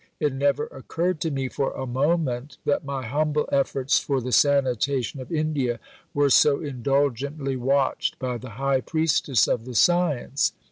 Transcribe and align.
It 0.19 0.33
never 0.33 0.63
occurred 0.65 1.21
to 1.21 1.29
me 1.29 1.47
for 1.47 1.73
a 1.73 1.85
moment 1.85 2.57
that 2.65 2.83
my 2.83 3.05
humble 3.05 3.47
efforts 3.51 3.99
for 3.99 4.19
the 4.19 4.31
sanitation 4.31 5.21
of 5.21 5.31
India 5.31 5.79
were 6.11 6.31
so 6.31 6.59
indulgently 6.59 7.55
watched 7.55 8.17
by 8.17 8.39
the 8.39 8.49
High 8.57 8.81
Priestess 8.81 9.47
of 9.47 9.63
the 9.65 9.75
Science." 9.75 10.53